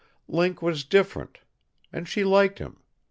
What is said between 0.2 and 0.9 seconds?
Link was